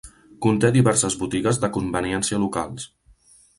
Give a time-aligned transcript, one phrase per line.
[0.45, 2.91] Conté diverses botigues de conveniència locals.